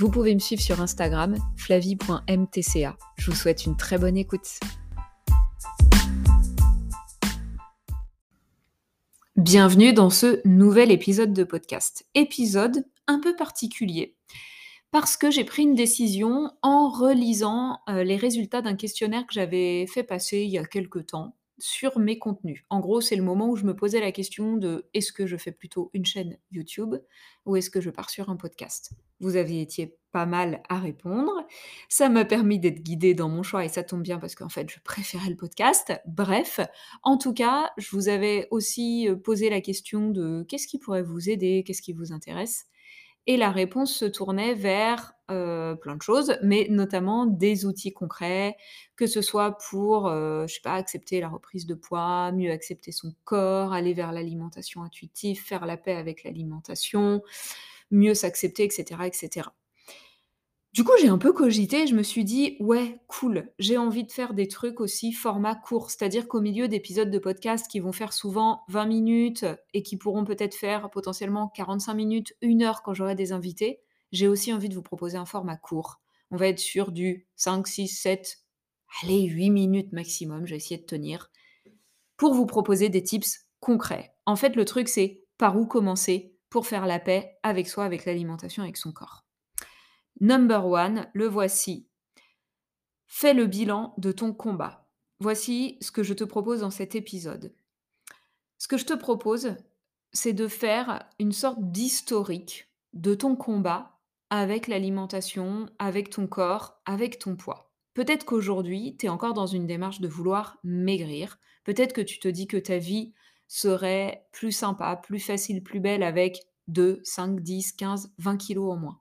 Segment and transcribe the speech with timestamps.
[0.00, 2.96] Vous pouvez me suivre sur Instagram, flavie.mtca.
[3.16, 4.60] Je vous souhaite une très bonne écoute.
[9.34, 12.06] Bienvenue dans ce nouvel épisode de podcast.
[12.14, 14.14] Épisode un peu particulier
[14.92, 19.84] parce que j'ai pris une décision en relisant euh, les résultats d'un questionnaire que j'avais
[19.88, 22.64] fait passer il y a quelques temps sur mes contenus.
[22.70, 25.36] En gros, c'est le moment où je me posais la question de est-ce que je
[25.36, 26.94] fais plutôt une chaîne YouTube
[27.46, 28.92] ou est-ce que je pars sur un podcast?
[29.20, 31.32] Vous aviez été pas mal à répondre.
[31.88, 34.70] Ça m'a permis d'être guidée dans mon choix et ça tombe bien parce qu'en fait,
[34.70, 35.92] je préférais le podcast.
[36.06, 36.60] Bref,
[37.02, 41.02] en tout cas, je vous avais aussi euh, posé la question de qu'est-ce qui pourrait
[41.02, 42.66] vous aider, qu'est-ce qui vous intéresse?
[43.26, 48.56] Et la réponse se tournait vers euh, plein de choses, mais notamment des outils concrets,
[48.96, 52.90] que ce soit pour, euh, je sais pas, accepter la reprise de poids, mieux accepter
[52.90, 57.20] son corps, aller vers l'alimentation intuitive, faire la paix avec l'alimentation,
[57.90, 59.48] mieux s'accepter, etc., etc.
[60.74, 64.12] Du coup, j'ai un peu cogité, je me suis dit: «Ouais, cool, j'ai envie de
[64.12, 65.90] faire des trucs aussi format court».
[65.90, 70.24] C'est-à-dire qu'au milieu d'épisodes de podcast qui vont faire souvent 20 minutes et qui pourront
[70.24, 73.80] peut-être faire potentiellement 45 minutes, 1 heure quand j'aurai des invités,
[74.12, 76.00] j'ai aussi envie de vous proposer un format court.
[76.30, 78.38] On va être sur du 5, 6, 7,
[79.02, 81.30] allez 8 minutes maximum, je vais essayer de tenir,
[82.18, 84.14] pour vous proposer des tips concrets.
[84.26, 88.04] En fait, le truc, c'est par où commencer pour faire la paix avec soi, avec
[88.04, 89.24] l'alimentation, avec son corps.
[90.20, 91.88] Number one, le voici.
[93.06, 94.88] Fais le bilan de ton combat.
[95.20, 97.54] Voici ce que je te propose dans cet épisode.
[98.58, 99.56] Ce que je te propose,
[100.12, 103.98] c'est de faire une sorte d'historique de ton combat
[104.30, 107.72] avec l'alimentation, avec ton corps, avec ton poids.
[107.94, 111.38] Peut-être qu'aujourd'hui, tu es encore dans une démarche de vouloir maigrir.
[111.64, 113.12] Peut-être que tu te dis que ta vie
[113.48, 118.76] serait plus sympa, plus facile, plus belle avec 2, 5, 10, 15, 20 kilos en
[118.76, 119.00] moins.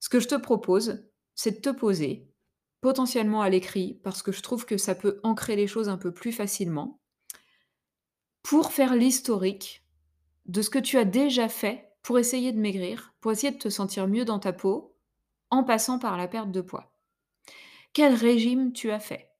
[0.00, 2.28] Ce que je te propose, c'est de te poser,
[2.80, 6.12] potentiellement à l'écrit, parce que je trouve que ça peut ancrer les choses un peu
[6.12, 7.00] plus facilement,
[8.42, 9.84] pour faire l'historique
[10.46, 13.68] de ce que tu as déjà fait pour essayer de maigrir, pour essayer de te
[13.68, 14.94] sentir mieux dans ta peau,
[15.50, 16.92] en passant par la perte de poids.
[17.92, 19.30] Quel régime tu as fait?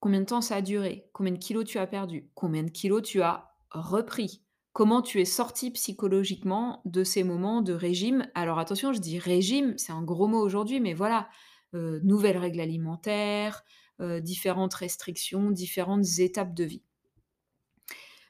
[0.00, 1.08] Combien de temps ça a duré?
[1.12, 2.30] Combien de kilos tu as perdu?
[2.34, 4.42] Combien de kilos tu as repris?
[4.72, 8.30] Comment tu es sorti psychologiquement de ces moments de régime?
[8.34, 11.30] Alors attention, je dis régime, c'est un gros mot aujourd'hui, mais voilà,
[11.74, 13.64] euh, nouvelles règles alimentaires,
[14.00, 16.82] euh, différentes restrictions, différentes étapes de vie.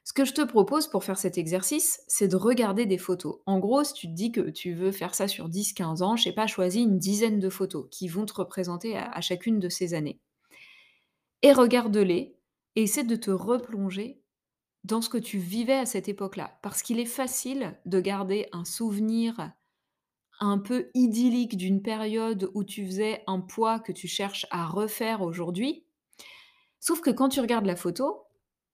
[0.04, 3.40] Ce que je te propose pour faire cet exercice, c'est de regarder des photos.
[3.44, 6.22] En gros, si tu te dis que tu veux faire ça sur 10-15 ans, je
[6.22, 9.68] sais pas, choisis une dizaine de photos qui vont te représenter à, à chacune de
[9.68, 10.20] ces années.
[11.42, 12.38] Et regarde-les
[12.76, 14.22] et essaie de te replonger
[14.84, 16.58] dans ce que tu vivais à cette époque-là.
[16.62, 19.52] Parce qu'il est facile de garder un souvenir
[20.38, 25.22] un peu idyllique d'une période où tu faisais un poids que tu cherches à refaire
[25.22, 25.86] aujourd'hui.
[26.78, 28.26] Sauf que quand tu regardes la photo,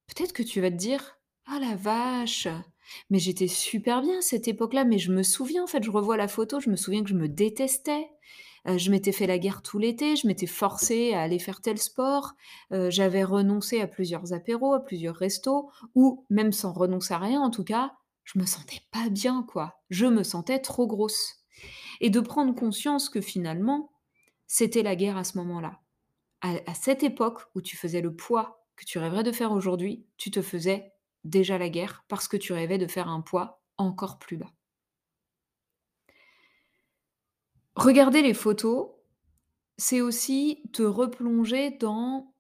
[0.07, 2.49] peut-être que tu vas te dire Ah la vache
[3.11, 6.17] Mais j'étais super bien à cette époque-là, mais je me souviens, en fait, je revois
[6.17, 8.11] la photo, je me souviens que je me détestais.
[8.69, 11.79] Euh, je m'étais fait la guerre tout l'été, je m'étais forcée à aller faire tel
[11.79, 12.35] sport,
[12.73, 17.41] euh, j'avais renoncé à plusieurs apéros, à plusieurs restos, ou même sans renoncer à rien,
[17.41, 17.93] en tout cas,
[18.25, 19.81] je me sentais pas bien, quoi.
[19.91, 21.45] Je me sentais trop grosse.
[22.01, 23.93] Et de prendre conscience que finalement,
[24.47, 25.81] c'était la guerre à ce moment-là.
[26.41, 30.33] À, cette époque où tu faisais le poids que tu rêverais de faire aujourd'hui, tu
[30.33, 30.93] te faisais
[31.23, 34.53] déjà la guerre parce que tu rêvais de faire un poids encore plus bas.
[37.75, 38.91] Regarder les photos,
[39.79, 42.35] c'est aussi te replonger dans,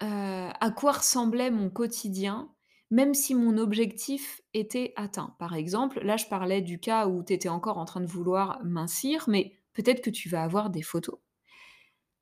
[0.00, 2.50] à quoi ressemblait mon quotidien,
[2.90, 5.36] même si mon objectif était atteint.
[5.38, 8.60] Par exemple, là, je parlais du cas où tu étais encore en train de vouloir
[8.64, 11.18] mincir, mais peut-être que tu vas avoir des photos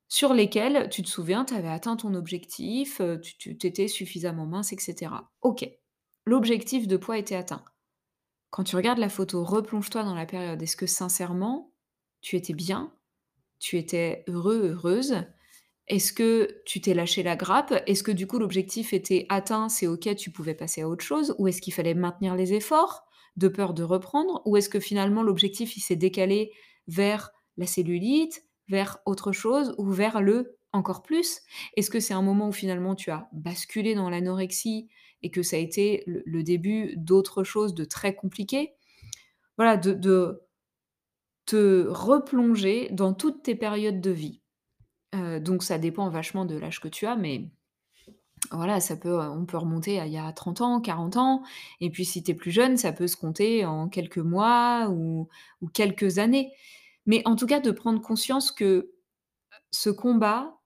[0.09, 5.11] sur lesquelles tu te souviens, tu avais atteint ton objectif, tu étais suffisamment mince etc.
[5.41, 5.69] OK,
[6.25, 7.63] l'objectif de poids était atteint.
[8.49, 10.61] Quand tu regardes la photo, replonge-toi dans la période.
[10.61, 11.73] Est-ce que sincèrement,
[12.21, 12.93] tu étais bien?
[13.59, 15.23] Tu étais heureux, heureuse?
[15.87, 17.73] Est-ce que tu t'es lâché la grappe?
[17.87, 21.35] Est-ce que du coup l'objectif était atteint, c'est OK, tu pouvais passer à autre chose?
[21.39, 23.07] Ou est-ce qu'il fallait maintenir les efforts,
[23.37, 24.41] de peur de reprendre?
[24.45, 26.51] Ou est-ce que finalement l'objectif il s'est décalé
[26.87, 31.41] vers la cellulite, vers autre chose ou vers le encore plus?
[31.75, 34.89] Est-ce que c'est un moment où finalement tu as basculé dans l'anorexie
[35.23, 38.73] et que ça a été le, début d'autre chose de très compliqué
[39.57, 40.41] Voilà, de,
[41.45, 44.41] te replonger dans toutes tes périodes de vie.
[45.15, 47.49] Euh, donc ça dépend vachement de l'âge que tu as, mais
[48.51, 51.43] voilà, ça peut, on peut remonter à il y a 30 ans, 40 ans,
[51.81, 55.27] et puis si tu es plus jeune, ça peut se compter en quelques mois ou
[55.73, 56.51] quelques années.
[57.05, 58.91] Mais en tout cas, de prendre conscience que
[59.71, 60.58] ce combat,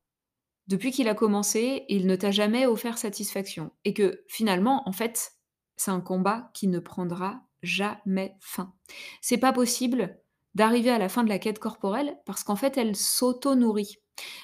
[0.68, 3.72] depuis qu'il a commencé, il ne t'a jamais offert satisfaction.
[3.86, 5.34] Et que finalement, en fait,
[5.76, 8.74] c'est un combat qui ne prendra jamais fin.
[9.22, 10.18] C'est pas possible
[10.56, 13.98] d'arriver à la fin de la quête corporelle parce qu'en fait, elle s'auto-nourrit.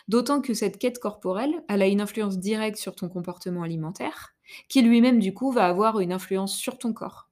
[0.08, 4.34] D'autant que cette quête corporelle, elle a une influence directe sur ton comportement alimentaire,
[4.68, 7.30] qui lui-même, du coup, va avoir une influence sur ton corps.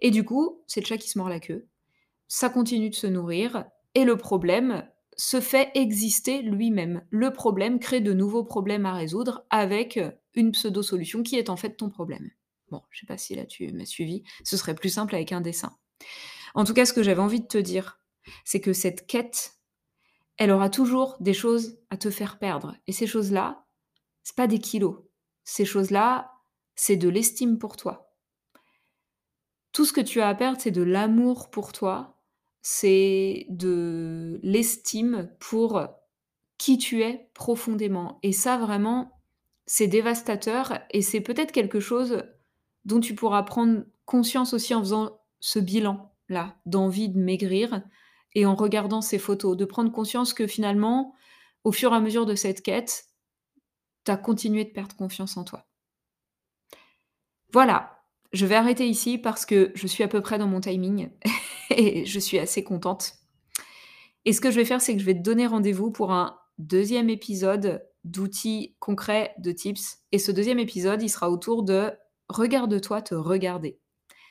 [0.00, 1.66] Et du coup, c'est le chat qui se mord la queue.
[2.28, 3.66] Ça continue de se nourrir.
[3.94, 4.84] Et le problème
[5.16, 7.02] se fait exister lui-même.
[7.10, 9.98] Le problème crée de nouveaux problèmes à résoudre avec
[10.34, 12.30] une pseudo-solution qui est en fait ton problème.
[12.70, 14.22] Bon, je sais pas si là tu m'as suivi.
[14.44, 15.76] Ce serait plus simple avec un dessin.
[16.54, 18.00] En tout cas, ce que j'avais envie de te dire,
[18.44, 19.54] c'est que cette quête,
[20.36, 22.76] elle aura toujours des choses à te faire perdre.
[22.86, 23.64] Et ces choses-là,
[24.22, 24.98] c'est pas des kilos.
[25.44, 26.32] Ces choses-là,
[26.74, 28.12] c'est de l'estime pour toi.
[29.72, 32.15] Tout ce que tu as à perdre, c'est de l'amour pour toi,
[32.68, 35.86] c'est de l'estime pour
[36.58, 38.18] qui tu es profondément.
[38.24, 39.20] Et ça, vraiment,
[39.66, 42.24] c'est dévastateur et c'est peut-être quelque chose
[42.84, 47.84] dont tu pourras prendre conscience aussi en faisant ce bilan-là, d'envie de maigrir,
[48.34, 51.14] et en regardant ces photos, de prendre conscience que finalement,
[51.62, 53.04] au fur et à mesure de cette quête,
[54.04, 55.68] tu as continué de perdre confiance en toi.
[57.52, 58.02] Voilà,
[58.32, 61.10] je vais arrêter ici parce que je suis à peu près dans mon timing
[61.70, 63.14] et je suis assez contente.
[64.24, 66.36] Et ce que je vais faire, c'est que je vais te donner rendez-vous pour un
[66.58, 69.98] deuxième épisode d'outils concrets, de tips.
[70.12, 71.92] Et ce deuxième épisode, il sera autour de
[72.28, 73.78] Regarde-toi te regarder.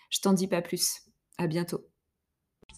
[0.10, 1.02] Je t'en dis pas plus.
[1.38, 1.86] À bientôt.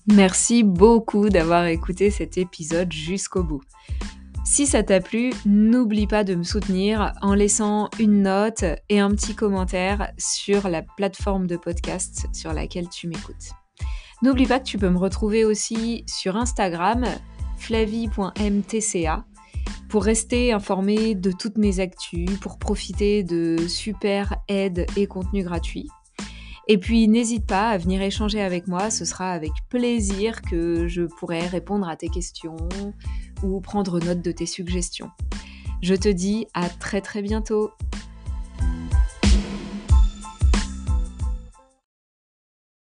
[0.07, 3.61] Merci beaucoup d'avoir écouté cet épisode jusqu'au bout.
[4.45, 9.09] Si ça t'a plu, n'oublie pas de me soutenir en laissant une note et un
[9.09, 13.51] petit commentaire sur la plateforme de podcast sur laquelle tu m'écoutes.
[14.23, 17.05] N'oublie pas que tu peux me retrouver aussi sur Instagram,
[17.57, 19.25] flavie.mtca,
[19.89, 25.89] pour rester informé de toutes mes actus, pour profiter de super aides et contenus gratuits.
[26.67, 31.03] Et puis n'hésite pas à venir échanger avec moi, ce sera avec plaisir que je
[31.03, 32.57] pourrai répondre à tes questions
[33.43, 35.09] ou prendre note de tes suggestions.
[35.81, 37.71] Je te dis à très très bientôt